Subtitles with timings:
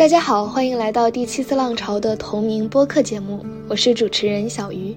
[0.00, 4.96] 大家好，欢迎来到第七次浪潮的同名播客节目，我是主持人小鱼。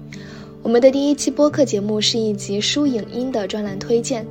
[0.62, 4.26] 我们的第一期播客节目是一集书影音的专栏推荐，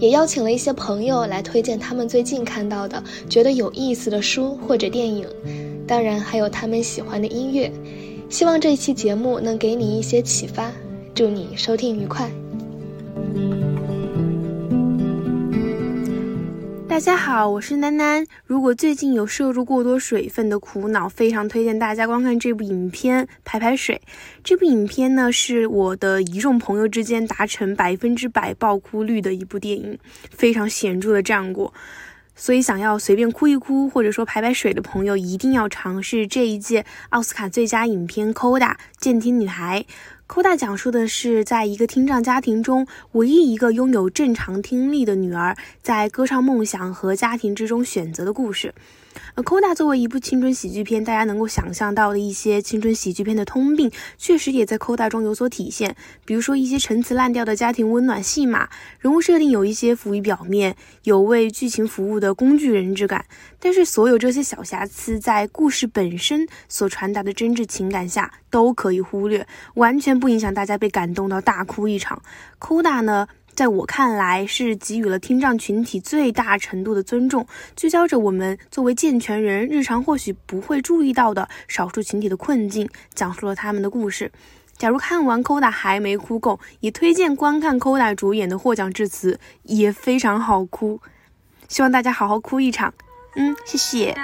[0.00, 5.24] 也邀请了一些朋友来推荐他们最近看到的觉得有意思的书或者电影，
[5.86, 7.70] 当然还有他们喜欢的音乐。
[8.28, 10.72] 希望这一期节目能给你一些启发，
[11.14, 12.28] 祝你收听愉快。
[16.96, 18.26] 大家好，我是楠楠。
[18.46, 24.00] 如果最近有摄入过多水分的苦恼，非常推荐大家观看这部影片《排排水》。
[24.42, 29.98] 这部影片呢，是我的一众朋友之间达成百分之百爆哭率的一部电影，
[30.30, 31.74] 非常显著的战果。
[32.34, 39.82] 所以，想要随便哭一哭，或者说排排水的朋友，一定要尝试这一届奥斯卡最佳影片《Coda 监听女孩》。
[40.26, 48.74] 科大讲述的是，在一个听障家庭中，唯一一个拥有正常听力的女儿，在歌唱梦想和家庭之中选择的故事。
[49.34, 55.96] 而 Koda 作为一部青春喜剧片，大家能够想象到的一些青春喜剧片的通病，确实也在 Koda 中有所体现。
[56.24, 58.68] 比如说一些陈词滥调的家庭温暖戏码，
[59.00, 63.24] 人物设定有一些浮于表面，有为剧情服务的工具人之感。
[63.58, 72.22] 但是所有这些小瑕疵，在故事本身所传达的真挚情感下，都可以忽略，完全不影响大家被感动到大哭一场。
[72.60, 73.26] Koda 呢？
[73.56, 84.30] 在我看来，是给予了听障群体最大程度的尊重，聚焦着我们作为健全人日常或许不会注意到的少数群体的困境，讲述了他们的故事。
[84.76, 91.00] 假如看完《Koda》还没哭够，也推荐观看《Koda》主演的获奖致辞，也非常好哭。
[91.66, 92.92] 希望大家好好哭一场。
[93.36, 94.14] 嗯，谢谢。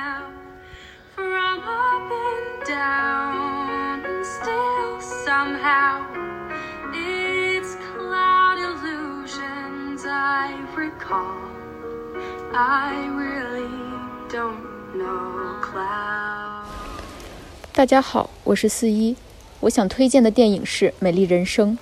[17.75, 19.15] 大家好，我是四一。
[19.61, 21.73] 我想推荐的电影是《美丽人生》。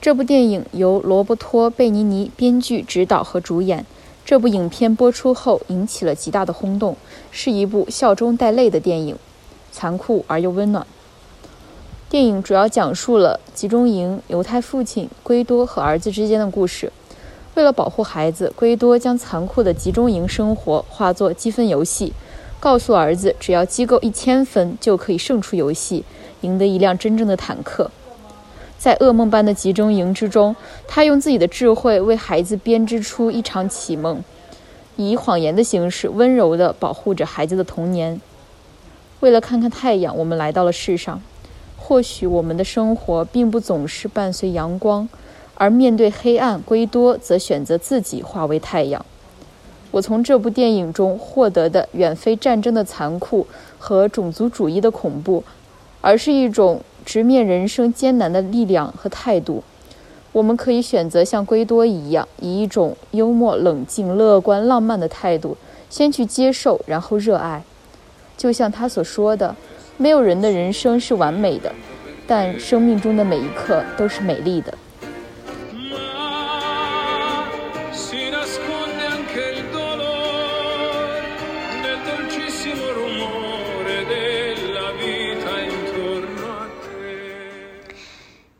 [0.00, 3.84] 这部电影由罗伯托·贝尼尼编剧、指导和主演。
[4.24, 6.96] 这部影片播出后引起了极大的轰动，
[7.30, 9.18] 是一部笑中带泪的电影，
[9.70, 10.86] 残酷而又温暖。
[12.08, 16.90] 电影主要讲述了集中营犹太父亲圭多和儿子之间的故事。
[17.60, 22.14] 为了保护孩子，圭多将残酷的集中营生活化作积分游戏，
[22.58, 26.02] 告诉儿子，只要积够一千分就可以胜出游戏，
[26.40, 27.90] 赢得一辆真正的坦克。
[28.78, 30.56] 在噩梦般的集中营之中，
[30.88, 34.24] 他用自己的智慧为孩子编织出一场启蒙，
[34.96, 38.18] 以谎言的形式温柔地保护着孩子的童年。
[39.20, 41.20] 为了看看太阳，我们来到了世上。
[41.76, 45.06] 或许我们的生活并不总是伴随阳光。
[45.60, 49.04] 而面对黑暗，圭多则选择自己化为太阳。
[49.90, 53.46] 我从这部电影中获得的远非战争的残酷
[53.78, 55.44] 和种族主义的恐怖，
[56.00, 59.62] 而是一种直面人生艰难的力量和态度。
[60.32, 65.58] 我们可以选择像圭多一样，以一种幽默、冷静、乐观、浪漫的态度，
[65.90, 67.62] 先去接受，然后热爱。
[68.38, 69.54] 就像他所说的
[69.98, 71.70] ：“没有人的人生是完美的，
[72.26, 74.72] 但生命中的每一刻都是美丽的。”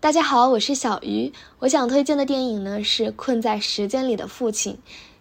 [0.02, 1.30] 大家好，我是小鱼。
[1.58, 4.72] 我想推荐的电影呢是《困在时间里的父亲》。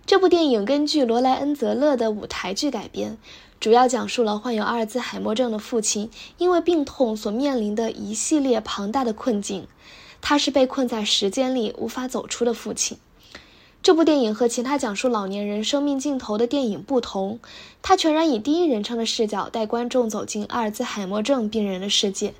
[0.05, 3.17] 这部电影根据罗莱恩·泽勒的舞台剧改编，
[3.59, 9.67] 主要讲述了患有阿尔兹海默症的父亲因为病痛所面临的一系列庞大的困境。
[10.21, 12.97] 他是被困在时间里无法走出的父亲。
[13.83, 17.39] 这部电影和其他讲述老年人生命尽头的电影不同，
[17.81, 22.33] 它全然以第一人称的视角带观众走进阿尔兹海默症病人的世界。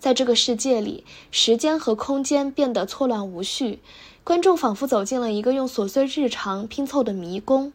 [0.00, 3.80] 在这个世界里，时间和空间变得错乱无序，
[4.24, 7.72] 观众仿佛走进了一个用琐碎日常拼凑的迷宫。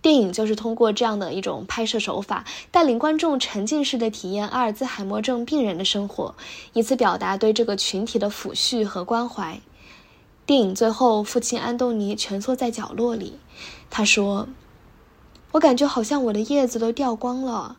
[0.00, 6.34] 电影就是通过这样的一种拍摄手法，带领观众沉浸式的体验阿尔兹海默症病人的生活，
[6.72, 9.60] 以此表达对这个群体的抚恤和关怀。
[10.46, 13.38] 电影最后，父亲安东尼蜷缩在角落里，
[13.90, 14.48] 他说
[15.52, 17.76] ：“我感觉好像我的叶子都掉光了，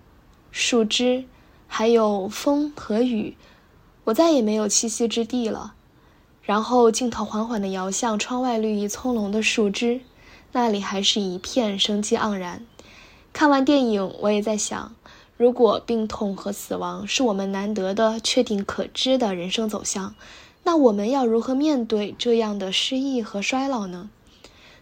[0.51, 1.25] 树枝，
[1.67, 3.35] 还有风和雨。”
[4.09, 5.73] 我再也没有栖息之地了。
[6.41, 10.01] 然后镜头缓缓地摇向窗外绿意葱茏的树枝，
[10.51, 12.65] 那里还是一片生机盎然。
[13.31, 14.95] 看完电影，我也在想，
[15.37, 20.15] 如果病痛和死亡是我们难得的确定可知的人生走向，
[20.63, 24.09] 那我们要如何面对这样的失意和衰老呢？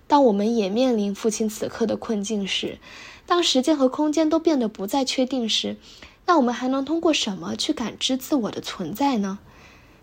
[0.07, 2.80] 当我们也面临父亲此刻的困境时，
[3.25, 5.75] 当时间和空间都变得不再确定时，
[6.27, 9.39] 那我们还能通过什么去感知自我的存在呢？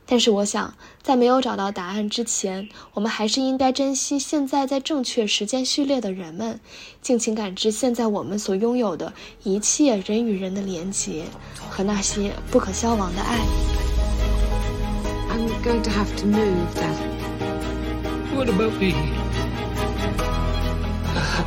[0.06, 6.60] 但是，我想，在没有找到答案之前，我们还是应该珍惜现在在正确时间序列的人们，
[7.00, 11.24] 尽情感知现在我们所拥有的一切人与人的连结
[11.70, 13.38] 和那些不可消亡的爱。
[15.30, 16.96] I'm going to have to move, Dad.
[18.34, 18.94] What about me?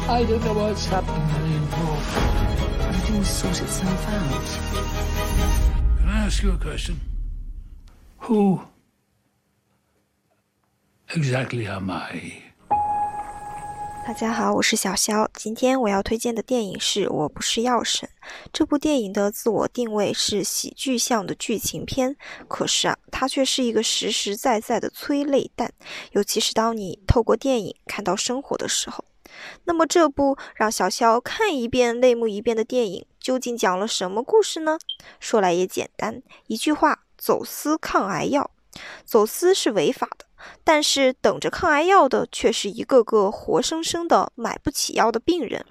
[0.09, 1.99] I don't know what's happening anymore.
[2.89, 4.66] Everything will sort itself out.
[6.27, 6.95] Ask you a question?
[8.23, 8.59] Who
[11.07, 12.41] exactly am I?
[14.05, 15.31] 大家好，我是小肖。
[15.35, 18.09] 今天我要推荐的电影是《我不是药神》。
[18.51, 22.17] 这部电影的自我定位是喜剧向的剧情片，
[22.49, 25.71] 可是啊，它却是一个实实在在的催泪弹，
[26.11, 29.05] 尤其是当你透过电影看到生活的时候。
[29.63, 34.79] 那么，这部让小肖看一遍泪目一遍的电影，究竟讲了什么故事呢？
[35.19, 38.49] 说来也简单，一句话：走私抗癌药。
[39.03, 40.25] 走私是违法的。
[40.63, 45.65] 但是等着抗癌药的却是一个个活生生的买不起药的病人。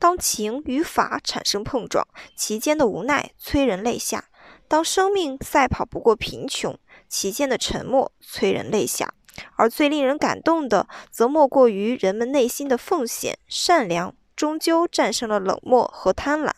[0.00, 2.04] 当情与法产生碰撞，
[2.34, 4.24] 其间的无奈催人泪下；
[4.66, 6.76] 当生命赛跑不过贫穷，
[7.08, 9.14] 其间的沉默催人泪下。
[9.54, 16.50] 而最令人感动的，则莫过于人们内心的奉献、善良，终究战胜了冷漠和贪婪。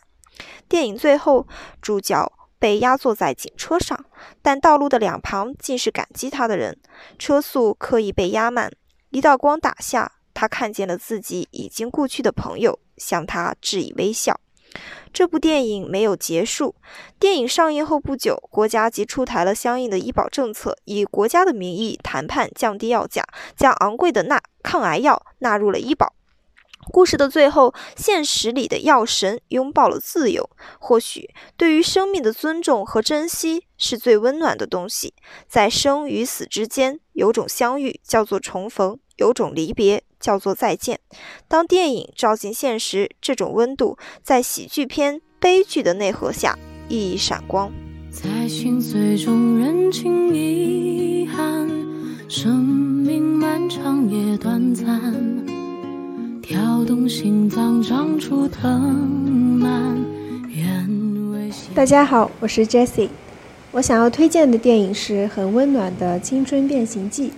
[0.71, 1.45] 电影最后，
[1.81, 2.31] 主角。
[2.57, 4.05] 被压坐在警车上，
[4.39, 6.79] 但道路的两旁尽是感激他的人。
[7.17, 8.71] 车速刻意被压慢，
[9.09, 14.39] 一道光打下，他看见了自己已经故去的朋友，向他致以微笑。
[15.11, 16.75] 这部电影没有结束。
[17.17, 23.25] 电影上映后不久，国家即出台了相应的医保政策，以国家的名义谈判降低药价，
[23.57, 26.13] 将昂贵的纳抗癌药纳入了医保。
[26.91, 30.49] 故事的最后，现实里的药神拥抱了自由。
[30.79, 35.13] 或许，对于生命的尊重和珍惜是最温暖的东西。
[35.47, 40.99] 在生与死之间，有种相遇叫做重逢，有种离别叫做再见。
[41.47, 46.57] 当电影照进现实，这种温度在喜剧片悲剧的内核下
[46.89, 47.71] 熠熠闪光。
[48.11, 51.69] 在心碎中认清遗憾，
[52.27, 55.60] 生命漫长也短暂。
[56.41, 58.81] 跳动心脏长出藤
[59.59, 59.95] 蔓
[60.49, 63.09] 眼为大家好，我是 Jessie。
[63.71, 67.29] 我想要推荐的电影是很温暖的《青春变形记》。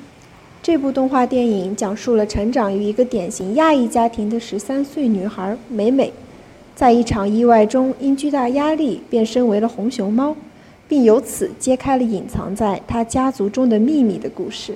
[0.61, 6.13] 这部动画电影讲述了成长于一个典型亚裔家庭的十三岁女孩美美，
[6.73, 10.35] 在一场意外中因巨大压力变身为了红熊猫，
[10.87, 14.75] 并由此揭开了隐藏在她家族中的秘密的故事。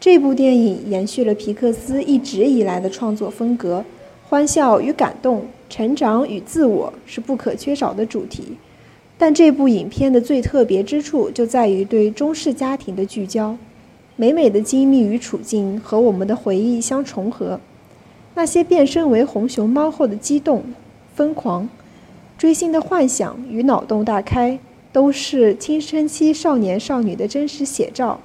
[0.00, 3.84] 这部电影延续了皮克斯一直以来的创作风格，
[4.28, 8.56] 欢笑与感动、成长与自我是不可缺少的主题。
[9.18, 13.56] 但这部影片的最特别之处就在于对中式家庭的聚焦，
[14.14, 17.58] 美美的经历与处境和我们的回忆相重合。
[18.36, 20.62] 那些变身为红熊猫后的激动、
[21.16, 21.68] 疯狂、
[22.38, 24.60] 追星的幻想与脑洞大开，
[24.92, 28.20] 都是青春期少年少女的真实写照。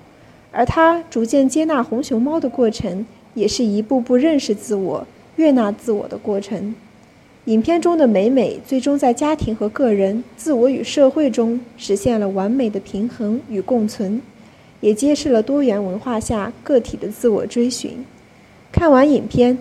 [0.54, 5.06] 而他逐渐接纳红熊猫的过程，也是一步步认识自我、
[5.36, 6.74] 悦纳自我的过程。
[7.46, 14.22] 影片中的美美，最终在家庭和个人、自我与社会中实现了完美的平衡与共存，
[14.80, 18.06] 也揭示了多元文化下个体的自我追寻。
[18.72, 19.58] 看完影片，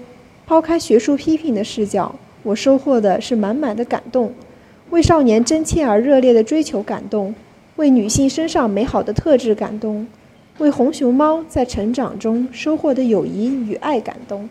[0.46, 4.32] 抛开学术批评的视角，我收获的是满满的感动，
[4.90, 7.34] 为少年真切而热烈的追求感动，
[7.76, 10.06] 为女性身上美好的特质感动。
[10.59, 14.49] 为红熊猫在成长中收获的友谊与爱感动，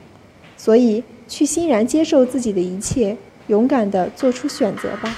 [0.58, 3.15] 所以去欣然接受自己的一切，
[3.48, 5.15] 勇敢地做出选择吧。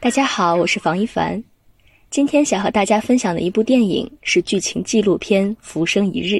[0.00, 1.44] 大家好，我是房一凡，
[2.10, 6.34] 今天想和大家分享的一部电影是剧情纪录片《浮生一日》。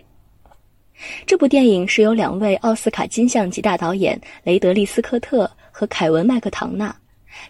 [1.27, 6.95] 这部电影是由两位奥斯卡金像级大导演雷德利·斯科特和凯文·麦克唐纳，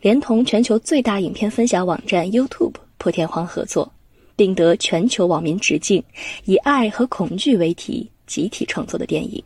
[0.01, 3.93] 连同全球最大影片分享网站 YouTube 破天荒合作，
[4.37, 6.03] 并得全球网民致敬，
[6.45, 9.43] 以爱和恐惧为题集体创作的电影。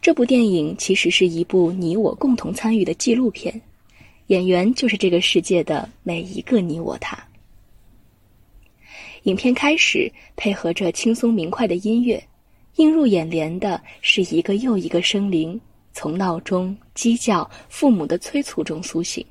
[0.00, 3.60] 这部电影其实是一部你我共同参与的纪录片，
[4.26, 7.16] 演员就是这个世界的每一个你我他。
[9.24, 12.20] 影片开始配合着轻松明快的音乐。
[12.76, 15.60] 映入眼帘的是一个又一个生灵，
[15.92, 19.24] 从闹钟、鸡叫、父母的催促中苏醒。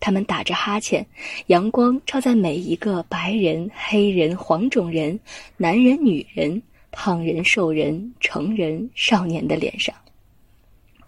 [0.00, 1.04] 他们打着哈欠，
[1.46, 5.18] 阳光照在每一个白人、黑人、黄种人、
[5.56, 9.94] 男人、女人、胖人、瘦人、成人、少年的脸上。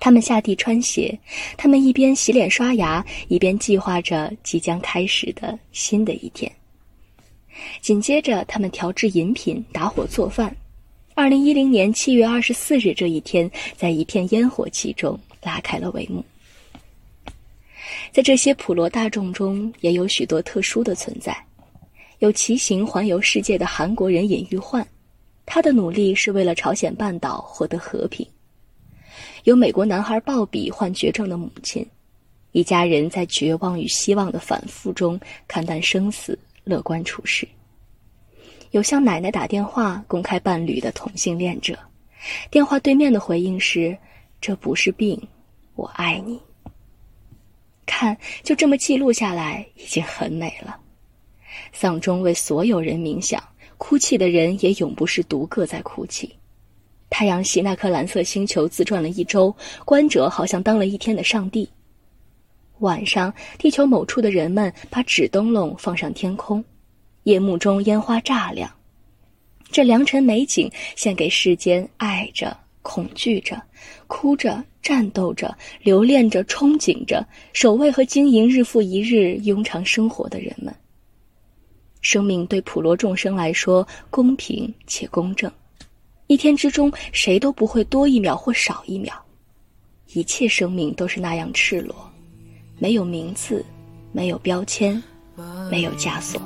[0.01, 1.17] 他们下地穿鞋，
[1.59, 6.51] 他们一边洗脸刷牙，一边计划着即将开始的新的一天。
[7.83, 10.57] 紧接着，他们调制饮品，打火做饭。
[11.21, 16.25] 二零一零年七月二十四日这一天，在一片烟火气中拉开了帷幕。
[18.11, 21.37] 在这些普罗大众中，也有许多特殊的存在。
[22.21, 24.85] 有骑行环游世界的韩国人尹玉焕，
[25.45, 28.27] 他的努力是为了朝鲜半岛获得和平。
[29.45, 31.87] 有美国男孩鲍比患绝症的母亲，
[32.53, 37.47] 一家人在绝望与希望的反复中看淡生死，乐观处事。
[38.71, 41.77] 有向奶奶打电话公开伴侣的同性恋者，
[42.51, 43.97] 电话对面的回应是
[44.41, 45.21] ：“这不是病，
[45.75, 46.41] 我爱你。”
[47.85, 50.79] 看，就这么记录下来，已经很美了。
[51.73, 53.43] 丧钟为所有人冥想，
[53.77, 56.33] 哭泣的人也永不是独个在哭泣。
[57.11, 59.53] 太阳系那颗蓝色星球自转了一周，
[59.85, 61.69] 观者好像当了一天的上帝。
[62.79, 66.65] 晚上，地球某处的人们把纸灯笼放上天空，
[67.25, 68.71] 夜幕中烟花炸亮，
[69.71, 73.61] 这良辰美景献给世间爱着、恐惧着、
[74.07, 74.65] 哭着。
[74.83, 80.75] 战斗着，留恋着，憧憬着，守卫和经营日复一日庸常生活的人们。
[82.01, 85.53] 生命对普罗众生来说公平且公正，
[86.29, 89.15] 一天之中谁都不会多一秒或少一秒，
[90.15, 92.11] 一切生命都是那样赤裸，
[92.79, 93.63] 没有名字，
[94.13, 95.01] 没有标签，
[95.71, 96.41] 没有枷锁。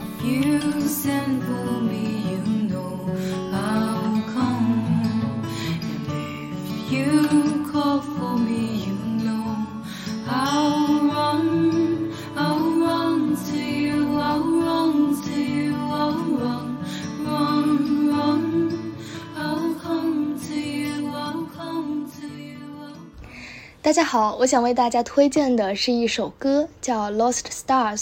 [23.83, 28.01] 大家好，我想为大家推荐的是一首歌，叫《Lost Stars》。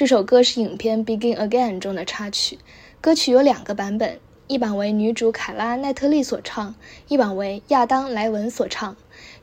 [0.00, 2.58] 这首歌是影片《Begin Again》中的插曲。
[3.02, 6.74] 歌曲有两个版本，一版为女主凯拉奈特利所唱，
[7.08, 8.96] 一版为亚当莱文所唱。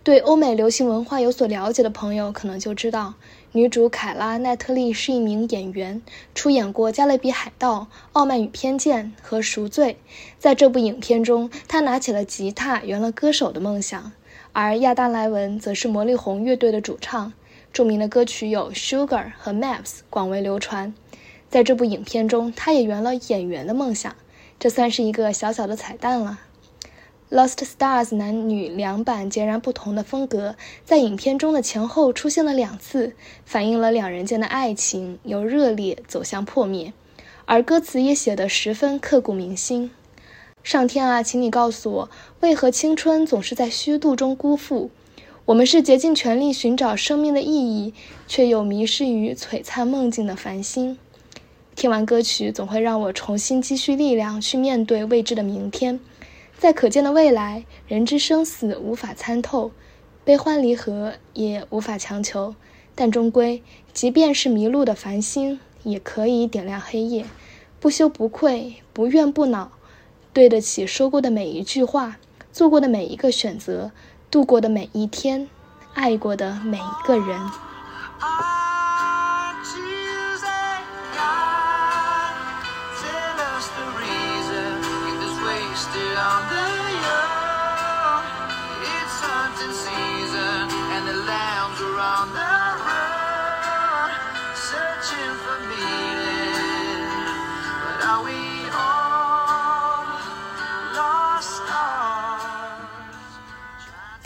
[0.04, 3.14] 对欧美流行文化有所了解的朋友可能就知道，
[3.52, 6.02] 女主凯拉奈特利是一名演员，
[6.34, 7.82] 出演过《加勒比海盗》
[8.14, 10.00] 《傲慢与偏见》和《赎罪》。
[10.40, 14.12] 在这部影片中，她拿起了吉他，圆了歌手的梦想。
[14.54, 17.34] 而亚当·莱文则是魔力红乐队的主唱，
[17.78, 19.08] 著名的歌曲有《Sugar》
[19.38, 20.96] 和《Maps》，广为流传。
[21.48, 24.16] 在这部影片中，他也圆了演员的梦想，
[24.58, 26.40] 这算是一个小小的彩蛋了。
[27.38, 30.56] 《Lost Stars》男女两版截然不同的风格，
[30.86, 33.14] 在影片中的前后出现了两次，
[33.46, 36.92] 反映了两人间的爱情由热烈走向破灭，
[37.46, 39.92] 而歌词也写得十分刻骨铭心。
[40.64, 44.90] 上天啊，请你告诉我，为何青春总是在虚度中辜负？
[45.48, 47.94] 我们是竭尽全力寻找生命的意义，
[48.28, 50.98] 却又迷失于璀璨梦境的繁星。
[51.74, 56.02] 听完歌曲，总会让我重新积蓄力量，去面对未知的明天。
[56.58, 59.72] 在可见的未来，人之生死无法参透，
[60.26, 62.54] 悲欢离合也无法强求。
[62.94, 63.64] 但终归，
[63.94, 67.24] 即便是迷路的繁星，也可以点亮黑夜。
[67.80, 69.72] 不羞不愧，不怨不恼。
[70.34, 72.20] 对得起说过的每一句话，
[72.52, 73.92] 做过的每一个选择，
[74.30, 75.50] 度过的每一天，
[75.94, 77.40] 爱过的每一个人。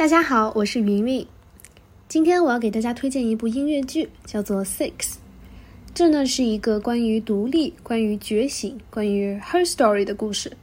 [0.01, 1.27] 大家好，我是云云。
[2.08, 4.89] 今天我要给大家推荐一部音乐剧，叫做《Six》。
[5.93, 10.58] 这呢是一个关于独立、关于觉醒、关于 Her Story 的故事。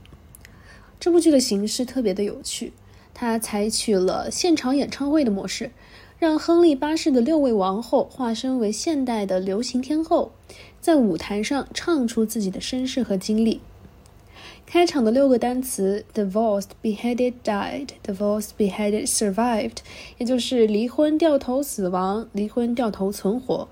[0.98, 2.72] 这部剧的形式特别的有趣，
[3.14, 5.70] 它采取了现场演唱会的模式，
[6.18, 10.32] 让亨利八世的六位王后化身为现代的流行天后，
[10.80, 13.60] 在舞台上唱出自己的身世和经历。
[14.70, 19.78] 开场的六个单词：divorced, beheaded, died, divorced, beheaded, survived，
[20.18, 23.66] 也就是离婚、掉头、死亡、离婚、掉头、存活，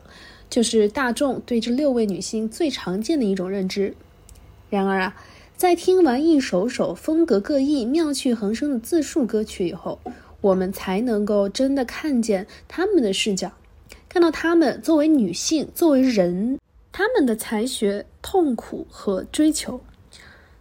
[0.49, 3.95] 就是大众对这六位女性最常见的一种认知。
[4.71, 5.23] 然而啊，
[5.55, 10.01] 在听完一首首风格各异、妙趣横生的自述歌曲以后，
[10.41, 13.53] 我们才能够真的看见他们的视角，
[14.09, 16.59] 看到他们作为女性、作为人，
[16.91, 19.83] 他们的才学、痛苦和追求。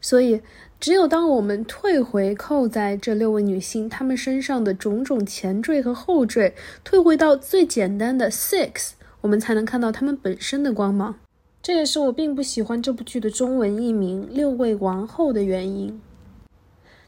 [0.05, 0.39] 所以，
[0.79, 11.15] 只有当我们退回扣在这六位女性她们身上的种种前缀和后缀，退回到最简单的 six，我们才能看到她们本身的光芒。
[11.63, 15.99] 这也是我并不喜欢这部剧的中文译名《六位王后》的原因。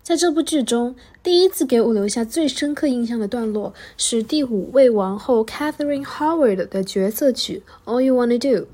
[0.02, 7.62] 在这部剧中，第一次给我留下最深刻印象的段落是第五位王后 Catherine Howard 的角色曲
[7.92, 8.66] 《All You Wanna Do》。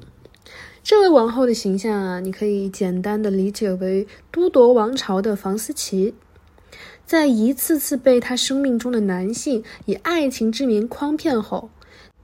[0.84, 6.14] 这位王后的形象啊，你可以简单的理解为都铎王朝的房思琪。
[7.06, 11.70] 在一次次被她生命中的男性以爱情之名诓骗后，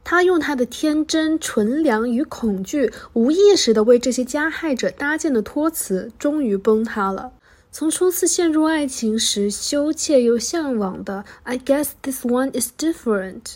[0.03, 7.31] 她用她的天真、纯良与恐惧，无意识的为这些加害者搭建的托词，终于崩塌了。
[7.71, 13.55] 从初次陷入爱情时羞怯又向往的 "I guess this one is different"，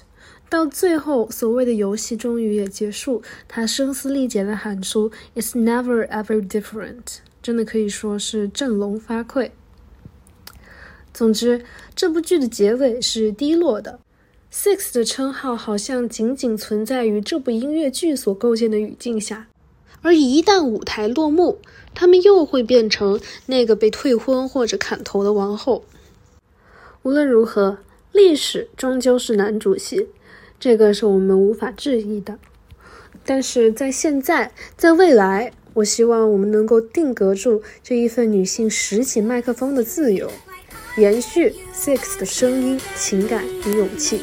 [0.54, 7.02] 到最后所谓的游戏终于也结束，他声嘶力竭地喊出 "It's never ever different"，
[7.42, 9.50] 真的可以说是振聋发聩。
[11.12, 14.00] 总之，这部剧的结尾是低落的
[14.54, 19.48] ，Six 的称号好像仅仅存在于这部音乐剧所构建的语境下。
[20.04, 21.58] 而一旦舞台落幕，
[21.96, 25.84] 他们又会变成那个被退婚或者砍头的王后。
[27.02, 27.80] 无论如何，
[28.12, 30.10] 历史终究是男主戏，
[30.64, 32.40] 这个是我们无法质疑的。
[33.26, 40.32] 但是在现在，在未来，我希望我们能够定格住这一份女性拾起麦克风的自由，
[40.96, 44.22] 延续 Six 的声音、情感与勇气。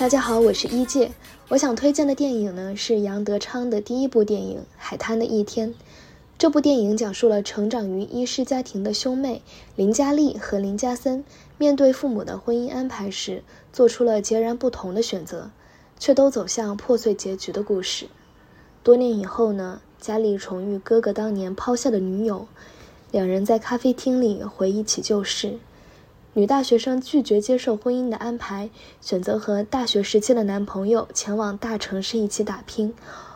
[0.00, 1.12] 大家好，我是一介。
[1.48, 5.68] 我想推荐的电影呢是杨德昌的第一部电影《海滩的一天》。
[6.38, 9.42] 这部电影讲述了成长于医师家庭的兄妹
[9.76, 11.22] 林嘉丽和林嘉森，
[11.58, 13.42] 面对父母的婚姻安排时，
[13.74, 15.50] 做出了截然不同的选择，
[15.98, 18.06] 却都走向破碎结局的故事。
[18.82, 22.48] 多年以后呢，嘉丽重遇哥哥当年抛下的女友，
[23.10, 25.58] 两人在咖啡厅里回忆起旧事。
[26.32, 32.94] 女大学生拒绝接受婚姻的安排，选择和大学时期的男朋友前往大城市一起打拼。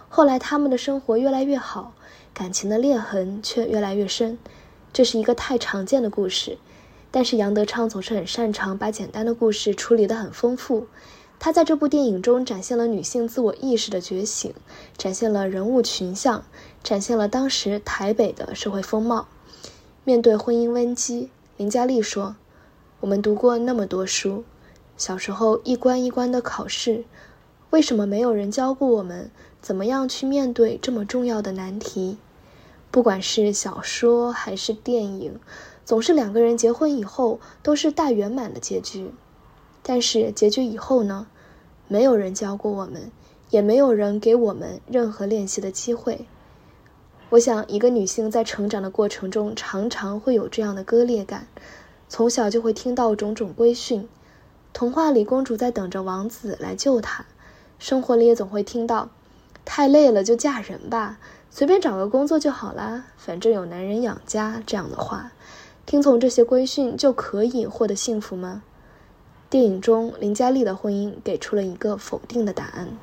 [0.09, 1.93] 后来，他们的生活越来越好，
[2.33, 4.39] 感情的裂痕却越来越深。
[4.93, 6.57] 这是一个太常见的故事，
[7.11, 10.87] 但是杨德昌总是很擅长把简单的故事处理得很丰富。
[11.41, 14.55] 他在这部电影中展现了女性自我意识的觉醒，
[14.97, 16.45] 展现了人物群像，
[16.85, 19.27] 展现了当时台北的社会风貌。
[20.05, 22.37] 面对婚姻危机，林嘉丽说。
[23.01, 24.45] 我们读过那么多书，
[24.97, 27.05] 小时候一关一关的考试，
[27.71, 29.31] 为什么没有人教过我们
[29.61, 32.19] 怎么样去面对这么重要的难题？
[32.91, 35.39] 不管是小说还是电影，
[35.85, 39.11] 总是两个人结婚以后都是大圆满的结局。
[39.83, 41.27] 但是结局以后呢？
[41.87, 43.13] 没有人教过我们，
[43.51, 46.27] 也没有人给我们任何练习的机会。
[47.29, 51.47] 我想，一个女性在成长的过程中，常常会有这样的割裂感。
[52.09, 54.09] 从小就会听到种种规训，
[54.73, 57.25] 童话里公主在等着王子来救她，
[57.79, 59.09] 生活里也总会听到，
[59.65, 61.19] 太累了就嫁人吧，
[61.51, 65.33] 随便找个工作就好啦，反正有男人养家这样的话，
[65.87, 68.63] 听从这些规训就可以获得幸福吗？
[69.51, 72.97] 电影中林嘉丽的婚姻给出了一个否定的答案。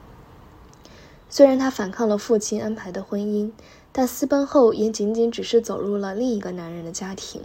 [1.30, 3.52] 虽然她反抗了父亲安排的婚姻，
[3.92, 7.42] 但私奔后也仅仅只是走入了另一个男人的家庭。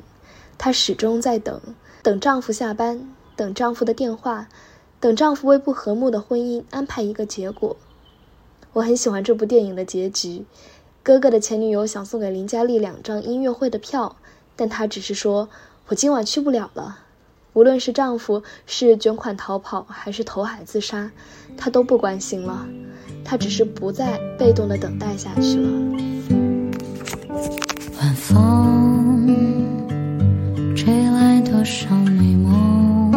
[0.59, 1.61] 她始终在等，
[2.03, 4.49] 等丈夫下班，等丈夫的电话，
[5.01, 7.77] 等丈夫为不和睦的婚姻安排一个结果。
[8.73, 10.45] 我很喜欢这部电影的结局。
[11.03, 14.17] 哥哥的前女友想送给林嘉丽两张音乐会的票，
[14.57, 15.49] 但她只是说
[15.89, 17.01] ：“我今晚去不了了。”
[17.55, 21.11] 无论是丈夫是卷款逃跑，还是投海自杀，
[21.57, 22.67] 她都不关心了。
[23.25, 26.16] 她只是不再被动的等待下去了。
[30.87, 33.11] 吹来多少美梦，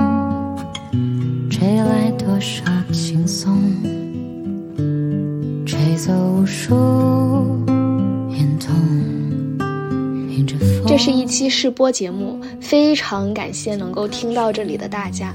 [1.52, 3.62] 吹来多少轻松，
[5.68, 6.74] 吹走无数
[8.32, 8.76] 眼痛。
[10.88, 15.32] 这是一期试播节目，非常感谢能够听到这里的大家。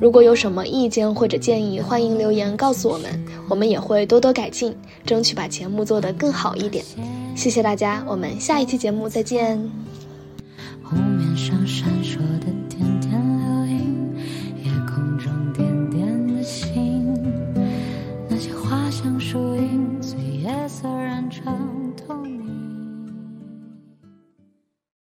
[0.00, 6.82] 如果有什么意见或者建议，欢迎留言告诉我们，我们也会多多改进，争取把节目做得更好一点。
[7.36, 9.60] 谢谢大家，我们下一期节目再见。
[11.34, 14.14] 天上闪烁的点点流萤，
[14.62, 17.12] 夜空中点点的星，
[18.28, 21.63] 那些花香树影，随夜色染成。